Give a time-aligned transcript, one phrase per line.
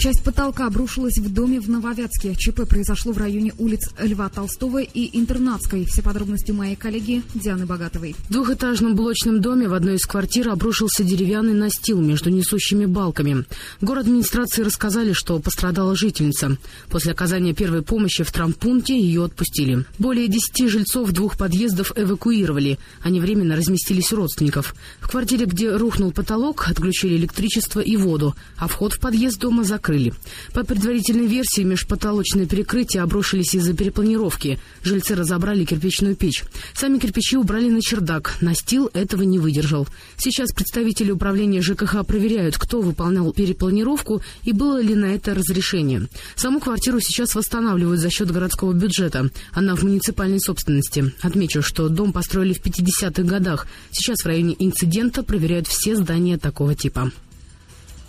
[0.00, 2.34] Часть потолка обрушилась в доме в Нововятске.
[2.34, 5.84] ЧП произошло в районе улиц Льва Толстого и Интернатской.
[5.84, 8.16] Все подробности моей коллеги Дианы Богатовой.
[8.30, 13.44] В двухэтажном блочном доме в одной из квартир обрушился деревянный настил между несущими балками.
[13.82, 16.56] Город администрации рассказали, что пострадала жительница.
[16.88, 19.84] После оказания первой помощи в трампункте ее отпустили.
[19.98, 22.78] Более десяти жильцов двух подъездов эвакуировали.
[23.02, 24.74] Они временно разместились у родственников.
[25.00, 29.89] В квартире, где рухнул потолок, отключили электричество и воду, а вход в подъезд дома закрыт
[29.90, 30.12] закрыли.
[30.52, 34.58] По предварительной версии, межпотолочные перекрытия обрушились из-за перепланировки.
[34.82, 36.44] Жильцы разобрали кирпичную печь.
[36.74, 38.36] Сами кирпичи убрали на чердак.
[38.40, 39.86] Настил этого не выдержал.
[40.16, 46.08] Сейчас представители управления ЖКХ проверяют, кто выполнял перепланировку и было ли на это разрешение.
[46.36, 49.30] Саму квартиру сейчас восстанавливают за счет городского бюджета.
[49.52, 51.12] Она в муниципальной собственности.
[51.22, 53.66] Отмечу, что дом построили в 50-х годах.
[53.90, 57.10] Сейчас в районе инцидента проверяют все здания такого типа.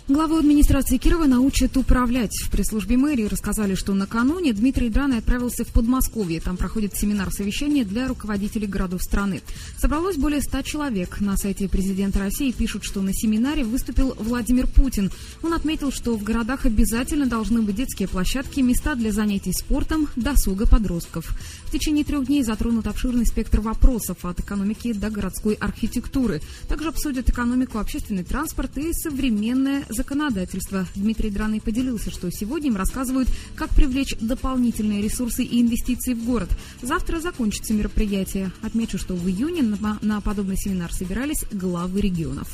[0.08, 2.32] Главу администрации Кирова научат управлять.
[2.42, 6.40] В пресс-службе мэрии рассказали, что накануне Дмитрий Драный отправился в Подмосковье.
[6.40, 9.42] Там проходит семинар-совещание для руководителей городов страны.
[9.78, 11.20] Собралось более ста человек.
[11.20, 15.12] На сайте президента России пишут, что на семинаре выступил Владимир Путин.
[15.40, 20.66] Он отметил, что в городах обязательно должны быть детские площадки, места для занятий спортом, досуга
[20.66, 21.26] подростков.
[21.66, 26.42] В течение трех дней затронут обширный спектр вопросов от экономики до городской архитектуры.
[26.68, 30.86] Также обсудят экономику, общественный транспорт и современное законодательства.
[30.94, 36.50] Дмитрий Драный поделился, что сегодня им рассказывают, как привлечь дополнительные ресурсы и инвестиции в город.
[36.82, 38.52] Завтра закончится мероприятие.
[38.62, 42.48] Отмечу, что в июне на, на подобный семинар собирались главы регионов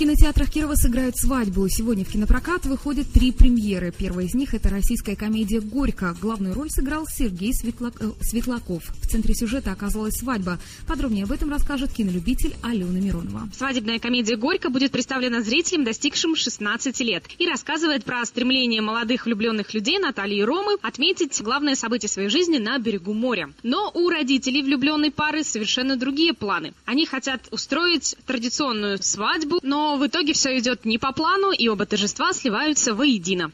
[0.00, 1.68] кинотеатрах Кирова сыграют свадьбу.
[1.68, 3.92] Сегодня в кинопрокат выходят три премьеры.
[3.92, 6.16] Первая из них– это российская комедия «Горько».
[6.22, 7.92] Главную роль сыграл Сергей Светлак...
[8.00, 8.82] Э, Светлаков.
[9.02, 10.58] В центре сюжета оказалась свадьба.
[10.86, 13.50] Подробнее об этом расскажет кинолюбитель Алена Миронова.
[13.54, 19.74] Свадебная комедия «Горько» будет представлена зрителям, достигшим 16 лет, и рассказывает про стремление молодых влюбленных
[19.74, 23.50] людей Натальи и Ромы отметить главное событие своей жизни на берегу моря.
[23.62, 26.72] Но у родителей влюбленной пары совершенно другие планы.
[26.86, 31.86] Они хотят устроить традиционную свадьбу, но в итоге все идет не по плану, и оба
[31.86, 33.52] торжества сливаются воедино.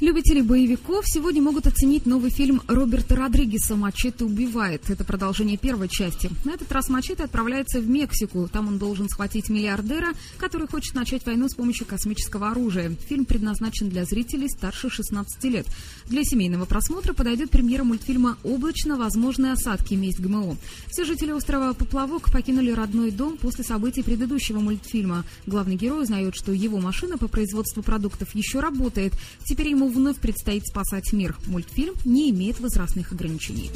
[0.00, 4.88] Любители боевиков сегодня могут оценить новый фильм Роберта Родригеса «Мачете убивает».
[4.90, 6.30] Это продолжение первой части.
[6.44, 8.48] На этот раз Мачете отправляется в Мексику.
[8.48, 12.94] Там он должен схватить миллиардера, который хочет начать войну с помощью космического оружия.
[13.08, 15.66] Фильм предназначен для зрителей старше 16 лет.
[16.06, 18.98] Для семейного просмотра подойдет премьера мультфильма «Облачно.
[18.98, 19.94] Возможные осадки.
[19.94, 20.58] Месть ГМО».
[20.86, 25.24] Все жители острова Поплавок покинули родной дом после событий предыдущего мультфильма.
[25.46, 29.14] Главный герой узнает, что его машина по производству продуктов еще работает.
[29.44, 31.36] Теперь ему вновь предстоит спасать мир.
[31.46, 33.70] Мультфильм не имеет возрастных ограничений.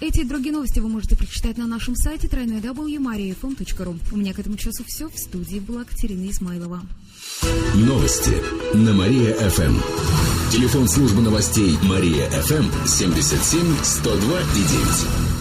[0.00, 4.00] Эти и другие новости вы можете прочитать на нашем сайте www.mariafm.ru.
[4.10, 5.08] У меня к этому часу все.
[5.08, 6.82] В студии была Катерина Измайлова.
[7.74, 8.42] Новости
[8.74, 9.78] на Мария-ФМ.
[10.50, 15.31] Телефон службы новостей Мария-ФМ 77 102 и 9.